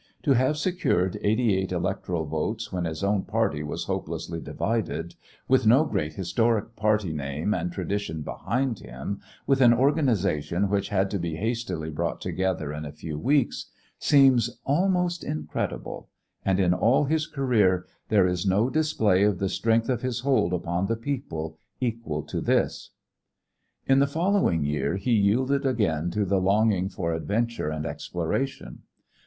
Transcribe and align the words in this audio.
To 0.23 0.33
have 0.33 0.57
secured 0.57 1.19
eighty 1.21 1.55
eight 1.55 1.71
electoral 1.71 2.25
votes 2.25 2.71
when 2.73 2.85
his 2.85 3.03
own 3.03 3.21
party 3.21 3.61
was 3.61 3.83
hopelessly 3.83 4.41
divided, 4.41 5.13
with 5.47 5.67
no 5.67 5.83
great 5.85 6.13
historic 6.13 6.75
party 6.75 7.13
name 7.13 7.53
and 7.53 7.71
tradition 7.71 8.23
behind 8.23 8.79
him, 8.79 9.19
with 9.45 9.61
an 9.61 9.75
organization 9.75 10.69
which 10.69 10.89
had 10.89 11.11
to 11.11 11.19
be 11.19 11.35
hastily 11.35 11.91
brought 11.91 12.19
together 12.19 12.73
in 12.73 12.83
a 12.83 12.91
few 12.91 13.19
weeks, 13.19 13.67
seems 13.99 14.57
almost 14.65 15.23
incredible, 15.23 16.09
and 16.43 16.59
in 16.59 16.73
all 16.73 17.03
his 17.03 17.27
career 17.27 17.85
there 18.09 18.25
is 18.25 18.43
no 18.43 18.71
display 18.71 19.21
of 19.21 19.37
the 19.37 19.49
strength 19.49 19.87
of 19.87 20.01
his 20.01 20.21
hold 20.21 20.51
upon 20.51 20.87
the 20.87 20.95
people 20.97 21.59
equal 21.79 22.23
to 22.23 22.41
this. 22.41 22.89
In 23.85 23.99
the 23.99 24.07
following 24.07 24.63
year 24.63 24.95
he 24.95 25.11
yielded 25.11 25.63
again 25.63 26.09
to 26.09 26.25
the 26.25 26.41
longing 26.41 26.89
for 26.89 27.13
adventure 27.13 27.69
and 27.69 27.85
exploration. 27.85 28.79